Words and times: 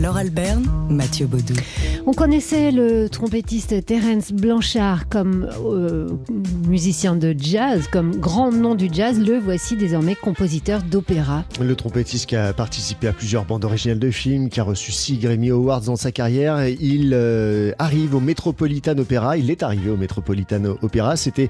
Laure 0.00 0.16
Alberne, 0.16 0.66
Mathieu 0.90 1.26
Baudou. 1.26 1.54
On 2.06 2.12
connaissait 2.12 2.72
le 2.72 3.08
trompettiste 3.08 3.86
Terence 3.86 4.32
Blanchard 4.32 5.08
comme 5.08 5.48
euh, 5.64 6.08
musicien 6.66 7.14
de 7.16 7.34
jazz, 7.38 7.86
comme 7.90 8.16
grand 8.16 8.50
nom 8.50 8.74
du 8.74 8.88
jazz. 8.92 9.18
Le 9.18 9.38
voici 9.38 9.76
désormais 9.76 10.14
compositeur 10.14 10.82
d'opéra. 10.82 11.44
Le 11.60 11.76
trompettiste 11.76 12.26
qui 12.26 12.36
a 12.36 12.52
participé 12.52 13.08
à 13.08 13.12
plusieurs 13.12 13.44
bandes 13.44 13.64
originales 13.64 13.98
de 13.98 14.10
films, 14.10 14.48
qui 14.48 14.60
a 14.60 14.64
reçu 14.64 14.90
six 14.90 15.16
Grammy 15.18 15.50
Awards 15.50 15.82
dans 15.82 15.96
sa 15.96 16.12
carrière. 16.12 16.66
Il 16.66 17.12
euh, 17.14 17.72
arrive 17.78 18.14
au 18.14 18.20
Metropolitan 18.20 18.98
Opera. 18.98 19.36
Il 19.36 19.50
est 19.50 19.62
arrivé 19.62 19.90
au 19.90 19.96
Metropolitan 19.96 20.62
Opera. 20.82 21.16
C'était 21.16 21.48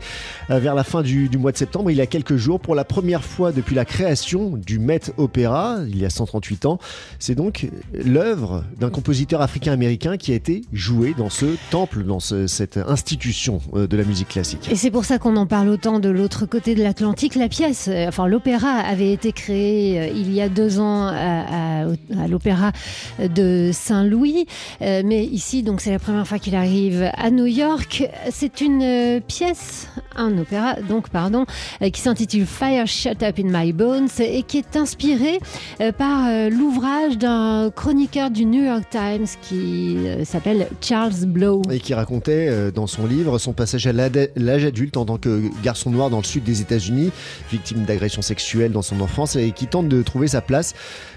euh, 0.51 0.59
vers 0.59 0.75
la 0.75 0.85
fin 0.85 1.03
du, 1.03 1.29
du, 1.29 1.39
mois 1.39 1.53
de 1.53 1.57
septembre, 1.57 1.91
il 1.91 1.97
y 1.97 2.03
a 2.03 2.07
quelques 2.07 2.37
jours, 2.37 2.61
pour 2.61 2.75
la 2.75 2.85
première 2.85 3.25
fois 3.25 3.53
depuis 3.53 3.75
la 3.75 3.85
création 3.85 4.51
du 4.57 4.79
Met 4.79 5.01
Opera, 5.17 5.79
il 5.89 5.99
y 5.99 6.05
a 6.05 6.11
138 6.11 6.67
ans. 6.67 6.79
C'est 7.19 7.35
donc 7.35 7.69
l'œuvre 7.93 8.34
d'un 8.79 8.91
compositeur 8.91 9.41
africain-américain 9.41 10.17
qui 10.17 10.33
a 10.33 10.35
été 10.35 10.63
joué 10.73 11.15
dans 11.17 11.31
ce 11.31 11.47
temple, 11.71 12.05
dans 12.05 12.21
ce, 12.21 12.47
cette 12.47 12.77
institution 12.77 13.61
euh, 13.75 13.87
de 13.87 13.97
la 13.97 14.05
musique 14.05 14.29
classique. 14.29 14.69
Et 14.71 14.77
c'est 14.77 14.91
pour 14.91 15.05
ça 15.05 15.19
qu'on 15.19 15.37
en 15.37 15.47
parle 15.47 15.69
autant 15.69 16.01
de 16.01 16.09
l'autre 16.09 16.47
côté 16.47 16.75
de 16.75 16.83
l'Atlantique. 16.83 17.35
La 17.35 17.49
pièce, 17.49 17.89
euh, 17.89 18.09
enfin 18.09 18.27
l'opéra 18.27 18.69
avait 18.69 19.13
été 19.13 19.33
créé 19.33 20.01
euh, 20.01 20.07
il 20.15 20.33
y 20.33 20.41
a 20.41 20.49
deux 20.49 20.81
ans 20.81 21.07
à, 21.07 21.87
à 22.19 22.29
l'opéra 22.29 22.73
de 23.19 23.71
Saint-Louis, 23.73 24.47
mais 24.81 25.25
ici 25.25 25.63
donc 25.63 25.81
c'est 25.81 25.91
la 25.91 25.99
première 25.99 26.27
fois 26.27 26.39
qu'il 26.39 26.55
arrive 26.55 27.11
à 27.17 27.31
New 27.31 27.47
York. 27.47 28.09
C'est 28.31 28.61
une 28.61 29.21
pièce, 29.27 29.89
un 30.17 30.37
opéra 30.39 30.75
donc 30.89 31.09
pardon, 31.09 31.47
qui 31.93 32.01
s'intitule 32.01 32.47
Fire 32.47 32.87
Shut 32.87 33.23
Up 33.23 33.39
in 33.39 33.49
My 33.51 33.73
Bones 33.73 34.09
et 34.19 34.43
qui 34.43 34.59
est 34.59 34.77
inspiré 34.77 35.41
par 35.99 36.29
l'ouvrage 36.51 37.19
d'un 37.19 37.71
chroniqueur 37.75 38.24
du 38.31 38.45
New 38.45 38.65
York 38.65 38.85
Times 38.91 39.27
qui 39.43 39.97
euh, 40.07 40.25
s'appelle 40.25 40.69
Charles 40.81 41.27
Blow. 41.27 41.63
Et 41.71 41.81
qui 41.81 41.95
racontait 41.95 42.49
euh, 42.49 42.71
dans 42.71 42.87
son 42.87 43.07
livre 43.07 43.39
son 43.39 43.53
passage 43.53 43.87
à 43.87 43.93
l'âge 43.93 44.65
adulte 44.65 44.97
en 44.97 45.05
tant 45.05 45.19
que 45.19 45.43
garçon 45.63 45.91
noir 45.91 46.11
dans 46.11 46.19
le 46.19 46.25
sud 46.25 46.45
des 46.45 46.61
États-Unis, 46.61 47.11
victime 47.51 47.85
d'agressions 47.85 48.23
sexuelles 48.23 48.73
dans 48.73 48.83
son 48.83 49.01
enfance 49.01 49.37
et 49.37 49.53
qui 49.53 49.67
tente 49.67 49.89
de 49.89 50.03
trouver 50.03 50.29
sa 50.29 50.41
place 50.41 50.75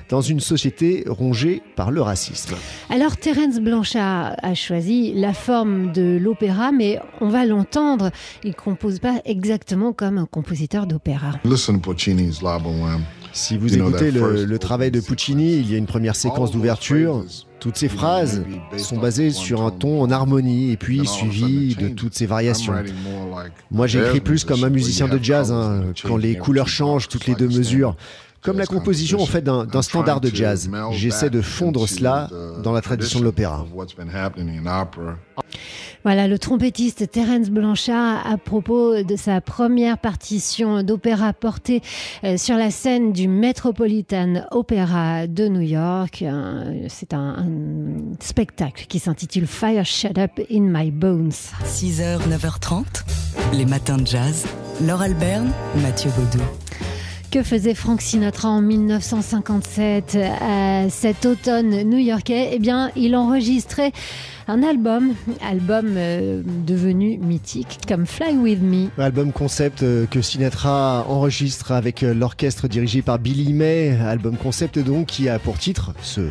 dans 0.10 0.22
une 0.22 0.40
société 0.40 1.04
rongée 1.08 1.62
par 1.76 1.92
le 1.92 2.02
racisme. 2.02 2.56
Alors 2.90 3.18
Terence 3.18 3.60
Blanchard 3.60 4.36
a 4.42 4.54
choisi 4.54 5.14
la 5.14 5.34
forme 5.34 5.92
de 5.92 6.18
l'opéra, 6.22 6.72
mais 6.72 7.00
on 7.22 7.30
va 7.30 7.46
l'entendre, 7.46 8.12
il 8.44 8.56
compose 8.56 9.00
pas 9.00 9.22
exactement 9.26 9.94
comme 9.94 10.18
un 10.18 10.26
compositeur 10.26 10.88
d'opéra. 10.88 11.34
Si 13.34 13.58
vous 13.58 13.76
écoutez 13.76 14.12
le, 14.12 14.46
le, 14.46 14.60
travail 14.60 14.92
de 14.92 15.00
Puccini, 15.00 15.58
il 15.58 15.72
y 15.72 15.76
a 15.76 15.78
une 15.78 15.86
première 15.86 16.16
séquence 16.16 16.52
d'ouverture. 16.52 17.24
Toutes 17.60 17.78
ces 17.78 17.90
phrases 17.90 18.44
sont 18.78 18.98
basées 18.98 19.32
sur 19.32 19.64
un 19.64 19.72
ton 19.72 20.02
en 20.02 20.12
harmonie 20.12 20.72
et 20.72 20.78
puis 20.78 21.06
suivi 21.08 21.76
de 21.76 21.90
toutes 21.90 22.14
ces 22.14 22.26
variations. 22.26 22.74
Moi 23.72 23.88
j'écris 23.88 24.22
plus 24.22 24.44
comme 24.44 24.64
un 24.64 24.70
musicien 24.70 25.08
de 25.08 25.20
jazz, 25.22 25.52
hein, 25.52 25.86
quand 26.04 26.18
les 26.18 26.38
couleurs 26.38 26.68
changent 26.68 27.08
toutes 27.08 27.26
les 27.26 27.36
deux 27.36 27.48
mesures. 27.48 27.96
Comme 28.42 28.58
la 28.58 28.66
composition 28.66 29.20
en 29.20 29.26
fait 29.26 29.44
d'un 29.44 29.82
standard 29.82 30.22
de 30.22 30.30
jazz. 30.34 30.70
J'essaie 30.92 31.30
de 31.30 31.42
fondre 31.42 31.88
cela 31.88 32.30
dans 32.64 32.72
la 32.72 32.82
tradition 32.82 33.20
de 33.20 33.26
l'opéra. 33.26 33.66
Voilà 36.04 36.28
le 36.28 36.40
trompettiste 36.40 37.12
Terence 37.12 37.50
Blanchard 37.50 38.26
à 38.26 38.38
propos 38.38 39.04
de 39.04 39.16
sa 39.16 39.42
première 39.42 39.98
partition 39.98 40.82
d'opéra 40.84 41.34
portée 41.34 41.82
euh, 42.24 42.38
sur 42.38 42.56
la 42.56 42.72
scène 42.72 43.12
du 43.12 43.28
Metropolitan 43.28 44.48
Opera 44.52 45.28
de 45.28 45.48
New 45.48 45.62
York. 45.62 46.24
C'est 46.88 47.14
un, 47.14 47.36
un, 47.40 47.46
spectacle 48.22 48.86
qui 48.88 49.00
s'intitule 49.00 49.48
Fire 49.48 49.86
Shut 49.86 50.18
Up 50.18 50.40
in 50.50 50.62
My 50.62 50.92
Bones. 50.92 51.32
6h, 51.66 52.20
9h30, 52.30 52.86
les 53.54 53.66
matins 53.66 53.98
de 53.98 54.08
jazz. 54.08 54.46
Laure 54.86 55.02
Alberne, 55.02 55.52
Mathieu 55.82 56.12
Baudou. 56.16 56.44
Que 57.30 57.44
faisait 57.44 57.74
Frank 57.74 58.02
Sinatra 58.02 58.48
en 58.48 58.62
1957 58.62 60.18
à 60.42 60.90
cet 60.90 61.26
automne 61.26 61.82
new-yorkais? 61.84 62.52
Eh 62.54 62.60
bien, 62.60 62.90
il 62.96 63.18
enregistrait 63.18 63.92
un 64.48 64.64
album, 64.64 65.14
album 65.42 65.96
euh, 65.98 66.42
devenu 66.66 67.18
mythique 67.18 67.80
comme 67.86 68.06
Fly 68.06 68.38
With 68.38 68.62
Me. 68.62 68.88
Album 68.98 69.34
concept 69.34 69.84
euh, 69.84 70.06
que 70.06 70.22
Sinatra 70.22 71.06
enregistre 71.10 71.74
avec 71.74 72.02
euh, 72.02 72.14
l'orchestre 72.14 72.70
dirigé 72.70 73.02
par 73.02 73.20
Billy 73.20 73.52
May, 73.52 73.98
album 74.00 74.38
concept 74.38 74.80
donc 74.80 75.08
qui 75.08 75.28
a 75.28 75.38
pour 75.38 75.58
titre 75.58 75.92
ce, 76.02 76.22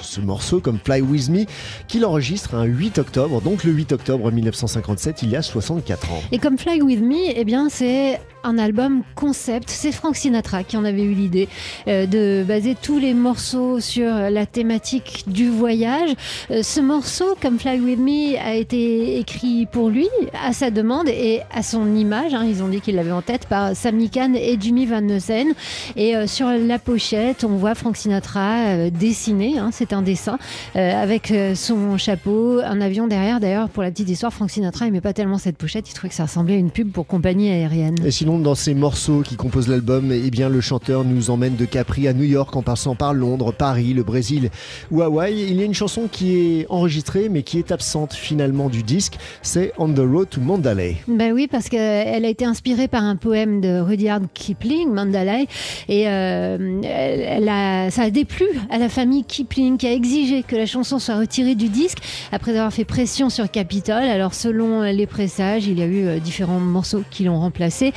ce 0.00 0.20
morceau 0.20 0.60
comme 0.60 0.78
Fly 0.78 1.00
With 1.00 1.30
Me 1.30 1.46
qu'il 1.88 2.04
enregistre 2.04 2.54
un 2.54 2.64
8 2.64 2.98
octobre, 2.98 3.40
donc 3.40 3.64
le 3.64 3.72
8 3.72 3.90
octobre 3.92 4.30
1957, 4.30 5.22
il 5.22 5.30
y 5.30 5.36
a 5.36 5.42
64 5.42 6.12
ans. 6.12 6.22
Et 6.30 6.38
comme 6.38 6.58
Fly 6.58 6.80
With 6.80 7.00
Me, 7.00 7.36
eh 7.36 7.44
bien 7.44 7.68
c'est 7.68 8.20
un 8.44 8.58
album 8.58 9.02
concept, 9.14 9.70
c'est 9.70 9.90
Frank 9.90 10.14
Sinatra 10.14 10.62
qui 10.62 10.76
en 10.76 10.84
avait 10.84 11.02
eu 11.02 11.14
l'idée 11.14 11.48
euh, 11.88 12.06
de 12.06 12.44
baser 12.46 12.76
tous 12.80 12.98
les 12.98 13.14
morceaux 13.14 13.80
sur 13.80 14.06
la 14.06 14.46
thématique 14.46 15.24
du 15.26 15.48
voyage. 15.48 16.10
Euh, 16.50 16.62
ce 16.62 16.80
morceau, 16.80 17.34
comme 17.40 17.58
Fly 17.58 17.80
With 17.80 17.98
Me, 17.98 18.38
a 18.38 18.54
été 18.54 19.18
écrit 19.18 19.66
pour 19.66 19.88
lui, 19.88 20.08
à 20.44 20.52
sa 20.52 20.70
demande 20.70 21.08
et 21.08 21.40
à 21.52 21.62
son 21.62 21.96
image. 21.96 22.34
Hein, 22.34 22.44
ils 22.46 22.62
ont 22.62 22.68
dit 22.68 22.80
qu'il 22.80 22.96
l'avait 22.96 23.12
en 23.12 23.22
tête 23.22 23.46
par 23.46 23.74
Sammy 23.74 24.10
Kahn 24.10 24.36
et 24.36 24.56
Jimmy 24.60 24.84
Van 24.84 25.00
Neusen. 25.00 25.54
Et 25.96 26.14
euh, 26.14 26.26
sur 26.26 26.48
la 26.48 26.78
pochette, 26.78 27.44
on 27.44 27.56
voit 27.56 27.74
Frank 27.74 27.96
Sinatra 27.96 28.90
dessiné, 28.90 29.58
hein, 29.58 29.70
c'est 29.72 29.92
un 29.92 30.02
dessin, 30.02 30.38
avec 30.74 31.32
son 31.54 31.96
chapeau, 31.96 32.60
un 32.60 32.80
avion 32.80 33.06
derrière. 33.06 33.40
D'ailleurs, 33.40 33.68
pour 33.70 33.82
la 33.82 33.90
petite 33.90 34.10
histoire, 34.10 34.32
Frank 34.32 34.50
Sinatra 34.50 34.84
n'aimait 34.84 35.00
pas 35.00 35.12
tellement 35.12 35.38
cette 35.38 35.56
pochette, 35.56 35.88
il 35.88 35.94
trouvait 35.94 36.10
que 36.10 36.14
ça 36.14 36.24
ressemblait 36.24 36.54
à 36.54 36.58
une 36.58 36.70
pub 36.70 36.90
pour 36.90 37.06
compagnie 37.06 37.50
aérienne. 37.50 37.94
Dans 38.42 38.54
ces 38.54 38.74
morceaux 38.74 39.22
qui 39.22 39.36
composent 39.36 39.68
l'album, 39.68 40.10
eh 40.12 40.30
bien, 40.30 40.48
le 40.48 40.60
chanteur 40.60 41.04
nous 41.04 41.30
emmène 41.30 41.56
de 41.56 41.64
Capri 41.64 42.08
à 42.08 42.12
New 42.12 42.24
York 42.24 42.54
en 42.56 42.62
passant 42.62 42.94
par 42.94 43.14
Londres, 43.14 43.52
Paris, 43.52 43.92
le 43.92 44.02
Brésil 44.02 44.50
ou 44.90 45.02
Hawaï. 45.02 45.46
Il 45.48 45.56
y 45.56 45.62
a 45.62 45.64
une 45.64 45.74
chanson 45.74 46.08
qui 46.10 46.36
est 46.36 46.66
enregistrée 46.68 47.28
mais 47.28 47.42
qui 47.42 47.58
est 47.58 47.72
absente 47.72 48.12
finalement 48.12 48.68
du 48.68 48.82
disque, 48.82 49.14
c'est 49.42 49.72
On 49.78 49.88
the 49.88 50.00
Road 50.00 50.28
to 50.30 50.40
Mandalay. 50.40 50.96
Ben 51.08 51.32
oui, 51.32 51.46
parce 51.46 51.68
qu'elle 51.68 52.24
a 52.24 52.28
été 52.28 52.44
inspirée 52.44 52.88
par 52.88 53.02
un 53.02 53.16
poème 53.16 53.60
de 53.60 53.80
Rudyard 53.80 54.20
Kipling, 54.32 54.90
Mandalay, 54.90 55.46
et 55.88 56.08
euh, 56.08 56.80
elle 56.82 57.48
a, 57.48 57.90
ça 57.90 58.02
a 58.02 58.10
déplu 58.10 58.46
à 58.70 58.78
la 58.78 58.88
famille 58.88 59.24
Kipling 59.24 59.76
qui 59.76 59.86
a 59.86 59.92
exigé 59.92 60.42
que 60.42 60.56
la 60.56 60.66
chanson 60.66 60.98
soit 60.98 61.16
retirée 61.16 61.54
du 61.54 61.68
disque 61.68 61.98
après 62.32 62.52
avoir 62.52 62.72
fait 62.72 62.84
pression 62.84 63.30
sur 63.30 63.50
Capitol. 63.50 64.02
Alors 64.02 64.34
selon 64.34 64.82
les 64.82 65.06
pressages, 65.06 65.66
il 65.66 65.78
y 65.78 65.82
a 65.82 65.86
eu 65.86 66.06
euh, 66.06 66.18
différents 66.18 66.60
morceaux 66.60 67.02
qui 67.10 67.24
l'ont 67.24 67.38
remplacé. 67.38 67.92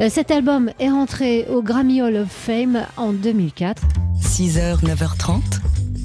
Euh, 0.00 0.08
cet 0.10 0.30
album 0.30 0.70
est 0.78 0.90
rentré 0.90 1.46
au 1.50 1.62
Grammy 1.62 2.02
Hall 2.02 2.16
of 2.16 2.28
Fame 2.28 2.86
en 2.96 3.12
2004. 3.12 3.82
6h, 4.20 4.82
9h30, 4.82 5.40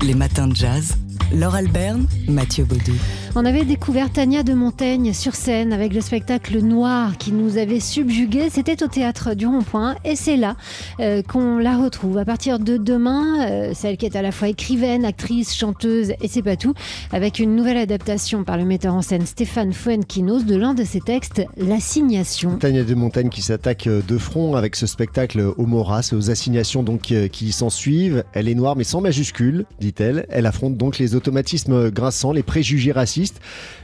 les 0.05 0.13
matins 0.13 0.47
de 0.47 0.55
jazz. 0.55 0.95
Laure 1.33 1.55
Alberne, 1.55 2.07
Mathieu 2.27 2.63
Baudou. 2.63 2.93
On 3.39 3.45
avait 3.45 3.65
découvert 3.65 4.11
Tania 4.11 4.41
de 4.41 4.55
Montaigne 4.55 5.13
sur 5.13 5.35
scène 5.35 5.71
avec 5.71 5.93
le 5.93 6.01
spectacle 6.01 6.57
Noir 6.57 7.19
qui 7.19 7.31
nous 7.31 7.59
avait 7.59 7.79
subjugué. 7.79 8.49
C'était 8.49 8.81
au 8.81 8.87
théâtre 8.87 9.35
du 9.35 9.45
Rond-Point 9.45 9.95
et 10.03 10.15
c'est 10.15 10.37
là 10.37 10.55
euh, 10.99 11.21
qu'on 11.21 11.59
la 11.59 11.77
retrouve. 11.77 12.17
À 12.17 12.25
partir 12.25 12.57
de 12.57 12.77
demain, 12.77 13.47
euh, 13.47 13.73
celle 13.75 13.97
qui 13.97 14.07
est 14.07 14.15
à 14.15 14.23
la 14.23 14.31
fois 14.31 14.47
écrivaine, 14.47 15.05
actrice, 15.05 15.55
chanteuse 15.55 16.13
et 16.19 16.27
c'est 16.27 16.41
pas 16.41 16.55
tout, 16.55 16.73
avec 17.11 17.37
une 17.37 17.55
nouvelle 17.55 17.77
adaptation 17.77 18.43
par 18.43 18.57
le 18.57 18.65
metteur 18.65 18.95
en 18.95 19.03
scène 19.03 19.27
Stéphane 19.27 19.71
Fuenquinos 19.71 20.43
de 20.43 20.55
l'un 20.55 20.73
de 20.73 20.83
ses 20.83 21.01
textes, 21.01 21.43
L'Assignation. 21.57 22.57
Tania 22.57 22.83
de 22.83 22.95
Montaigne 22.95 23.29
qui 23.29 23.43
s'attaque 23.43 23.87
de 23.87 24.17
front 24.17 24.55
avec 24.55 24.75
ce 24.75 24.87
spectacle 24.87 25.53
aux 25.55 25.65
moras 25.67 26.09
aux 26.11 26.31
assignations 26.31 26.81
donc 26.81 27.11
euh, 27.11 27.27
qui 27.27 27.51
s'en 27.51 27.69
suivent. 27.69 28.23
Elle 28.33 28.49
est 28.49 28.55
noire 28.55 28.75
mais 28.75 28.83
sans 28.83 28.99
majuscule, 28.99 29.65
dit-elle. 29.79 30.25
Elle 30.31 30.47
affronte 30.47 30.75
donc 30.75 30.97
les 30.97 31.13
automatismes 31.13 31.91
grinçants, 31.91 32.31
les 32.31 32.41
préjugés 32.41 32.93
racistes, 32.93 33.26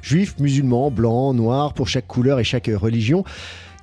juifs, 0.01 0.36
musulmans, 0.40 0.92
blancs, 0.92 1.36
noirs, 1.36 1.74
pour 1.74 1.88
chaque 1.88 2.07
couleur 2.07 2.40
et 2.40 2.44
chaque 2.44 2.69
religion. 2.74 3.24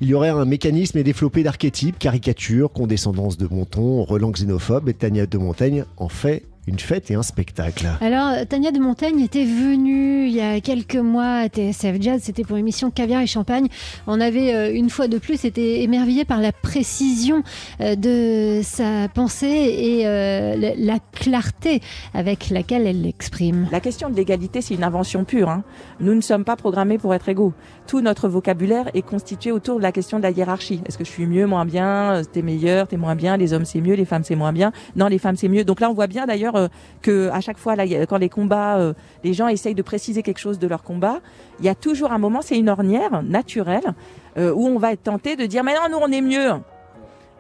Il 0.01 0.09
y 0.09 0.15
aurait 0.15 0.31
un 0.31 0.47
mécanisme 0.47 1.03
développé 1.03 1.43
d'archétypes, 1.43 1.99
caricatures, 1.99 2.73
condescendance 2.73 3.37
de 3.37 3.47
mon 3.51 3.67
ton, 3.67 4.03
relents 4.03 4.31
xénophobes, 4.31 4.89
et 4.89 4.95
Tania 4.95 5.27
de 5.27 5.39
Montaigne 5.39 5.85
en 5.99 6.09
fait 6.09 6.45
une 6.71 6.79
fête 6.79 7.11
et 7.11 7.15
un 7.17 7.25
spectacle. 7.25 7.89
Alors, 8.01 8.47
Tania 8.49 8.71
de 8.71 8.79
Montaigne 8.79 9.19
était 9.19 9.45
venue 9.45 10.29
il 10.29 10.33
y 10.33 10.41
a 10.41 10.61
quelques 10.61 10.95
mois 10.95 11.41
à 11.41 11.49
TSF 11.49 11.97
Jazz, 12.01 12.21
c'était 12.23 12.45
pour 12.45 12.57
l'émission 12.57 12.93
Caviar 12.93 13.23
et 13.23 13.27
Champagne. 13.27 13.67
On 14.07 14.21
avait 14.21 14.55
euh, 14.55 14.73
une 14.73 14.89
fois 14.89 15.09
de 15.09 15.19
plus 15.19 15.45
été 15.45 15.83
émerveillé 15.83 16.25
par 16.25 16.41
la 16.41 16.53
précision 16.53 17.43
euh, 17.81 17.97
de 17.97 18.61
sa 18.63 19.09
pensée 19.09 19.49
et 19.49 20.07
euh, 20.07 20.75
la 20.77 20.99
clarté 21.13 21.81
avec 22.15 22.51
laquelle 22.51 22.87
elle 22.87 23.03
l'exprime. 23.03 23.67
La 23.73 23.81
question 23.81 24.09
de 24.09 24.15
l'égalité, 24.15 24.61
c'est 24.61 24.75
une 24.75 24.85
invention 24.85 25.25
pure. 25.25 25.49
Hein. 25.49 25.65
Nous 25.99 26.15
ne 26.15 26.21
sommes 26.21 26.45
pas 26.45 26.55
programmés 26.55 26.99
pour 26.99 27.15
être 27.15 27.29
égaux. 27.29 27.53
Tout 27.89 28.01
notre 28.01 28.29
vocabulaire 28.29 28.91
est 28.95 29.03
constitué 29.03 29.51
autour 29.51 29.79
de 29.79 29.83
la 29.83 29.91
question 29.91 30.19
de 30.19 30.23
la 30.23 30.31
hiérarchie. 30.31 30.83
Est-ce 30.87 30.97
que 30.97 31.05
je 31.05 31.11
suis 31.11 31.27
mieux, 31.27 31.47
moins 31.47 31.65
bien? 31.65 32.23
T'es 32.33 32.43
meilleur, 32.43 32.87
t'es 32.87 32.97
moins 32.97 33.17
bien? 33.17 33.37
Les 33.37 33.53
hommes 33.55 33.65
c'est 33.65 33.81
mieux, 33.81 33.95
les 33.95 34.05
femmes 34.05 34.23
c'est 34.23 34.37
moins 34.37 34.53
bien? 34.53 34.71
Non, 34.95 35.09
les 35.09 35.19
femmes 35.19 35.37
c'est 35.37 35.49
mieux. 35.49 35.65
Donc 35.65 35.81
là, 35.81 35.91
on 35.91 35.95
voit 35.95 36.07
bien 36.07 36.27
d'ailleurs 36.27 36.60
que 37.03 37.29
à 37.31 37.41
chaque 37.41 37.59
fois, 37.59 37.77
là, 37.77 37.85
quand 38.07 38.19
les 38.19 38.29
combats, 38.29 38.95
les 39.25 39.33
gens 39.33 39.49
essayent 39.49 39.75
de 39.75 39.83
préciser 39.83 40.23
quelque 40.23 40.39
chose 40.39 40.59
de 40.59 40.67
leur 40.67 40.83
combat, 40.83 41.21
il 41.59 41.65
y 41.65 41.69
a 41.69 41.75
toujours 41.75 42.13
un 42.13 42.19
moment, 42.19 42.41
c'est 42.43 42.59
une 42.59 42.69
ornière 42.69 43.23
naturelle 43.23 43.95
où 44.37 44.67
on 44.67 44.79
va 44.79 44.93
être 44.93 45.03
tenté 45.03 45.37
de 45.37 45.47
dire 45.47 45.65
mais 45.65 45.75
non, 45.75 45.89
nous 45.91 45.99
on 45.99 46.13
est 46.13 46.23
mieux. 46.23 46.53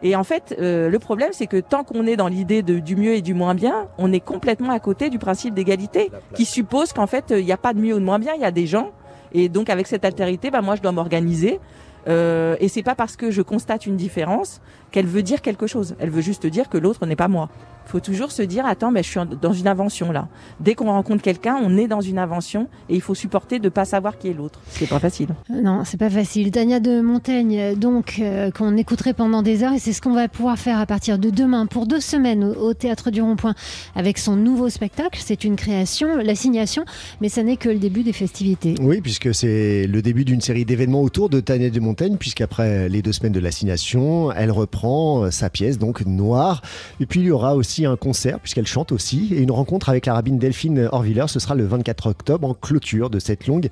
Et 0.02 0.16
en 0.16 0.24
fait, 0.24 0.56
euh, 0.58 0.88
le 0.88 0.98
problème, 0.98 1.30
c'est 1.32 1.46
que 1.46 1.58
tant 1.58 1.84
qu'on 1.84 2.06
est 2.06 2.16
dans 2.16 2.28
l'idée 2.28 2.62
du 2.62 2.96
mieux 2.96 3.14
et 3.14 3.22
du 3.22 3.34
moins 3.34 3.54
bien, 3.54 3.88
on 3.98 4.12
est 4.12 4.20
complètement 4.20 4.70
à 4.70 4.80
côté 4.80 5.10
du 5.10 5.18
principe 5.18 5.54
d'égalité, 5.54 6.10
qui 6.34 6.44
suppose 6.44 6.92
qu'en 6.92 7.06
fait, 7.06 7.26
il 7.30 7.44
n'y 7.44 7.52
a 7.52 7.58
pas 7.58 7.74
de 7.74 7.80
mieux 7.80 7.94
ou 7.94 8.00
de 8.00 8.04
moins 8.04 8.18
bien, 8.18 8.32
il 8.34 8.40
y 8.40 8.44
a 8.44 8.50
des 8.50 8.66
gens. 8.66 8.92
Et 9.32 9.48
donc, 9.48 9.68
avec 9.68 9.86
cette 9.86 10.04
altérité, 10.04 10.50
bah, 10.50 10.62
moi, 10.62 10.74
je 10.74 10.82
dois 10.82 10.92
m'organiser. 10.92 11.60
Euh, 12.08 12.56
et 12.60 12.68
c'est 12.68 12.82
pas 12.82 12.94
parce 12.94 13.16
que 13.16 13.30
je 13.30 13.42
constate 13.42 13.86
une 13.86 13.96
différence 13.96 14.60
qu'elle 14.90 15.06
veut 15.06 15.22
dire 15.22 15.42
quelque 15.42 15.66
chose. 15.66 15.94
Elle 15.98 16.10
veut 16.10 16.22
juste 16.22 16.46
dire 16.46 16.68
que 16.68 16.78
l'autre 16.78 17.06
n'est 17.06 17.16
pas 17.16 17.28
moi 17.28 17.48
faut 17.90 18.00
toujours 18.00 18.30
se 18.30 18.42
dire 18.42 18.64
attends 18.66 18.90
mais 18.90 19.02
je 19.02 19.08
suis 19.08 19.20
dans 19.40 19.52
une 19.52 19.66
invention 19.66 20.12
là. 20.12 20.28
Dès 20.60 20.74
qu'on 20.74 20.86
rencontre 20.86 21.22
quelqu'un, 21.22 21.56
on 21.62 21.76
est 21.76 21.88
dans 21.88 22.00
une 22.00 22.18
invention 22.18 22.68
et 22.88 22.94
il 22.94 23.00
faut 23.00 23.14
supporter 23.14 23.58
de 23.58 23.68
pas 23.68 23.84
savoir 23.84 24.16
qui 24.16 24.28
est 24.28 24.32
l'autre. 24.32 24.60
C'est 24.68 24.88
pas 24.88 25.00
facile. 25.00 25.28
Euh, 25.50 25.60
non, 25.60 25.82
c'est 25.84 25.96
pas 25.96 26.10
facile. 26.10 26.50
Tania 26.52 26.78
de 26.78 27.00
Montaigne, 27.00 27.58
euh, 27.58 27.74
donc 27.74 28.16
euh, 28.20 28.50
qu'on 28.52 28.76
écouterait 28.76 29.12
pendant 29.12 29.42
des 29.42 29.64
heures 29.64 29.72
et 29.72 29.78
c'est 29.78 29.92
ce 29.92 30.00
qu'on 30.00 30.14
va 30.14 30.28
pouvoir 30.28 30.58
faire 30.58 30.78
à 30.78 30.86
partir 30.86 31.18
de 31.18 31.30
demain 31.30 31.66
pour 31.66 31.86
deux 31.86 32.00
semaines 32.00 32.44
au, 32.44 32.74
théâtre 32.74 33.10
du 33.10 33.20
Rond-Point 33.20 33.54
avec 33.96 34.18
son 34.18 34.36
nouveau 34.36 34.68
spectacle. 34.68 35.20
C'est 35.22 35.42
une 35.42 35.56
création, 35.56 36.16
l'assignation, 36.16 36.84
mais 37.20 37.28
ça 37.28 37.42
n'est 37.42 37.56
que 37.56 37.68
le 37.68 37.78
début 37.78 38.04
des 38.04 38.12
festivités. 38.12 38.76
Oui, 38.80 39.00
puisque 39.00 39.34
c'est 39.34 39.86
le 39.86 40.00
début 40.00 40.24
d'une 40.24 40.40
série 40.40 40.64
d'événements 40.64 41.02
autour 41.02 41.28
de 41.28 41.40
Tania 41.40 41.70
de 41.70 41.80
Montaigne, 41.80 41.89
puisqu'après 42.18 42.88
les 42.88 43.02
deux 43.02 43.12
semaines 43.12 43.32
de 43.32 43.40
l'assignation, 43.40 44.32
elle 44.32 44.50
reprend 44.50 45.30
sa 45.30 45.50
pièce 45.50 45.78
donc 45.78 46.04
Noire. 46.06 46.62
Et 47.00 47.06
puis 47.06 47.20
il 47.20 47.26
y 47.26 47.30
aura 47.30 47.54
aussi 47.54 47.86
un 47.86 47.96
concert, 47.96 48.40
puisqu'elle 48.40 48.66
chante 48.66 48.92
aussi, 48.92 49.28
et 49.32 49.40
une 49.40 49.50
rencontre 49.50 49.88
avec 49.88 50.06
la 50.06 50.14
rabbine 50.14 50.38
Delphine 50.38 50.88
Orviller. 50.92 51.26
Ce 51.28 51.40
sera 51.40 51.54
le 51.54 51.66
24 51.66 52.08
octobre 52.08 52.48
en 52.48 52.54
clôture 52.54 53.10
de 53.10 53.18
cette 53.18 53.46
longue 53.46 53.68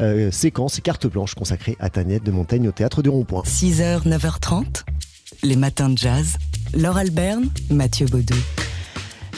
euh, 0.00 0.30
séquence 0.30 0.80
carte 0.80 1.06
blanche 1.06 1.34
consacrée 1.34 1.76
à 1.80 1.90
Tanette 1.90 2.24
de 2.24 2.30
Montaigne 2.30 2.68
au 2.68 2.72
théâtre 2.72 3.02
du 3.02 3.08
Rond-Point. 3.08 3.42
6h, 3.42 4.06
9h30, 4.06 4.84
les 5.42 5.56
matins 5.56 5.88
de 5.88 5.98
jazz. 5.98 6.36
Laure 6.74 6.98
Alberne, 6.98 7.48
Mathieu 7.70 8.06
Baudou. 8.06 8.34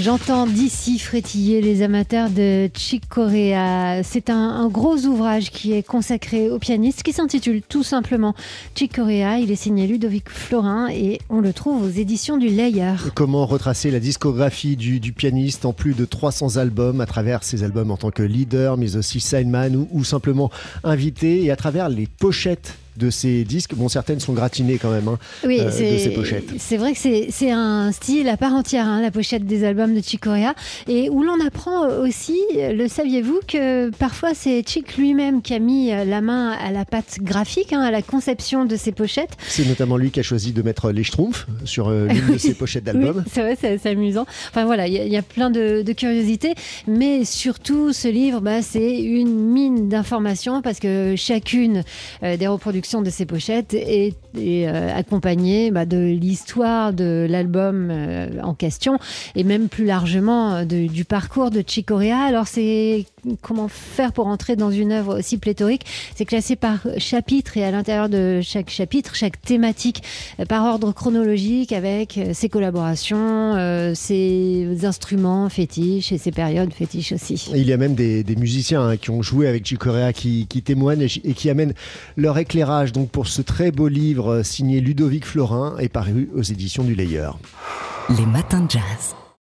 J'entends 0.01 0.47
d'ici 0.47 0.99
frétiller 0.99 1.61
les 1.61 1.83
amateurs 1.83 2.31
de 2.31 2.71
Chick 2.73 3.07
Corea. 3.07 4.03
C'est 4.03 4.31
un, 4.31 4.67
gros 4.69 4.97
ouvrage 4.97 5.51
qui 5.51 5.75
est 5.75 5.83
consacré 5.83 6.49
au 6.49 6.59
pianiste 6.59 7.03
qui 7.03 7.13
s'intitule 7.13 7.61
tout 7.61 7.83
simplement 7.83 8.35
Chick 8.75 8.97
Corea. 8.97 9.39
Il 9.41 9.51
est 9.51 9.57
signé 9.57 9.87
Ludovic 9.87 10.31
Florin 10.31 10.89
et 10.89 11.19
on 11.29 11.43
le 11.43 11.53
trouve 11.53 11.85
aux 11.85 11.91
éditions 11.91 12.39
du 12.39 12.49
Layer. 12.49 12.95
Comment 13.15 13.45
retracer 13.45 13.91
la 13.91 14.01
discographie 14.01 14.75
du, 14.75 15.13
pianiste 15.13 15.67
en 15.67 15.75
plus 15.75 15.93
de 15.93 16.07
300 16.07 16.57
albums 16.57 17.03
à 17.03 17.07
travers 17.07 17.45
ses 17.45 17.63
albums 17.63 17.91
en 17.91 17.99
tant 17.99 18.11
que 18.11 18.23
leader, 18.23 18.79
mais 18.79 18.97
aussi 18.97 19.21
sideman 19.21 19.77
ou, 19.77 19.89
ou 19.93 20.03
simplement 20.03 20.51
invité 20.83 21.45
et 21.45 21.51
à 21.51 21.57
travers 21.57 21.91
les 21.91 22.07
pochettes 22.07 22.79
de 22.97 23.11
ces 23.11 23.45
disques. 23.45 23.75
Bon, 23.75 23.89
certaines 23.89 24.21
sont 24.21 24.33
gratinées 24.33 24.79
quand 24.79 24.91
même 24.91 25.09
hein, 25.09 25.19
oui, 25.45 25.61
euh, 25.61 25.67
de 25.67 25.99
ces 25.99 26.11
pochettes. 26.11 26.51
C'est 26.59 26.77
vrai 26.77 26.93
que 26.93 26.99
c'est 26.99 27.51
un 27.51 27.93
style 27.93 28.29
à 28.29 28.37
part 28.37 28.55
entière, 28.55 28.87
hein, 28.87 29.01
la 29.01 29.11
pochette 29.11 29.45
des 29.45 29.65
albums 29.65 29.95
de 29.95 30.01
Chick 30.01 30.21
Corea, 30.21 30.55
et 30.89 31.09
où 31.11 31.23
l'on 31.23 31.45
apprend 31.45 31.89
aussi, 31.89 32.39
le 32.55 32.89
saviez-vous, 32.89 33.41
que 33.47 33.91
parfois 33.91 34.35
c'est 34.35 34.63
Chick 34.67 34.97
lui-même 34.97 35.43
qui 35.43 35.55
a 35.55 35.59
mis 35.59 35.89
la 35.91 36.21
main 36.21 36.51
à 36.51 36.71
la 36.71 36.85
pâte 36.85 37.19
graphique, 37.21 37.73
hein, 37.73 37.81
à 37.81 37.91
la 37.91 38.03
conception 38.03 38.65
de 38.65 38.77
ces 38.77 38.93
pochettes? 38.93 39.37
C'est 39.49 39.67
notamment 39.67 39.97
lui 39.97 40.11
qui 40.11 40.21
a 40.21 40.23
choisi 40.23 40.53
de 40.53 40.63
mettre 40.63 40.91
les 40.91 41.05
Schtroumpfs 41.05 41.47
sur 41.65 41.89
euh, 41.89 42.07
l'une 42.07 42.35
de 42.35 42.39
ses 42.39 42.55
pochettes 42.55 42.85
d'albums. 42.85 43.25
c'est 43.31 43.41
vrai, 43.41 43.57
c'est 43.61 43.87
amusant. 43.87 44.27
Enfin 44.51 44.65
voilà, 44.65 44.87
il 44.87 44.95
y, 44.95 45.17
a 45.17 45.23
plein 45.23 45.51
de, 45.51 45.85
curiosités, 45.93 46.55
mais 46.87 47.25
surtout 47.25 47.93
ce 47.93 48.09
livre, 48.09 48.41
bah, 48.41 48.63
c'est 48.63 48.99
une 48.99 49.35
mine 49.35 49.89
d'informations 49.89 50.63
parce 50.63 50.79
que 50.79 51.15
chacune 51.17 51.85
euh, 52.23 52.37
des 52.37 52.47
reproductions 52.47 52.90
de 53.01 53.11
ces 53.11 53.25
pochettes 53.27 53.75
est, 53.75 54.15
euh, 54.37 54.97
accompagnée 54.97 55.71
bah, 55.71 55.87
de 55.87 55.99
l'histoire 55.99 56.93
de 56.93 57.27
l'album 57.31 57.89
euh, 57.91 58.29
en 58.43 58.55
question 58.55 58.99
et 59.37 59.45
même 59.45 59.69
plus 59.69 59.85
largement 59.85 60.57
euh, 60.57 60.65
du 60.65 61.05
parcours 61.05 61.51
de 61.51 61.63
Chicorea. 61.65 62.19
Alors 62.19 62.49
c'est 62.49 63.07
comment 63.41 63.69
faire 63.69 64.13
pour 64.13 64.27
entrer 64.27 64.57
dans 64.57 64.71
une 64.71 64.93
œuvre 64.93 65.19
aussi 65.19 65.39
pléthorique 65.39 65.85
C'est 66.15 66.25
classé 66.25 66.57
par 66.57 66.87
chapitre 66.99 67.57
et 67.57 67.65
à 67.65 67.71
l'intérieur 67.71 68.09
de 68.09 68.41
chaque 68.43 68.71
chapitre, 68.71 69.15
chaque 69.15 69.41
thématique 69.41 70.03
par 70.49 70.65
ordre 70.65 70.93
chronologique 70.93 71.73
avec 71.73 72.19
ses 72.33 72.49
collaborations, 72.49 73.95
ses 73.95 74.85
instruments 74.85 75.49
fétiches 75.49 76.13
et 76.13 76.19
ses 76.19 76.33
périodes 76.33 76.73
fétiches 76.73 77.13
aussi. 77.13 77.51
Il 77.55 77.69
y 77.69 77.73
a 77.73 77.77
même 77.77 77.95
des, 77.95 78.25
musiciens 78.37 78.89
hein, 78.89 78.97
qui 78.97 79.11
ont 79.11 79.23
joué 79.23 79.49
avec 79.49 79.63
qui, 79.63 80.47
qui 80.49 80.63
témoignent 80.63 81.07
et 81.25 81.35
qui 81.35 81.51
amènent 81.51 81.75
leur 82.17 82.39
éclairage 82.39 82.93
donc 82.93 83.11
pour 83.11 83.27
ce 83.27 83.43
très 83.43 83.71
beau 83.71 83.89
livre 83.89 84.43
signé 84.43 84.81
Ludovic 84.81 85.25
Florin 85.25 85.77
et 85.79 85.89
paru 85.89 86.31
aux 86.35 86.43
éditions 86.43 86.85
du 86.85 86.95
Layer. 86.95 87.31
Les 88.09 88.27
matins 88.27 88.61
de 88.61 88.71
jazz. 88.71 89.20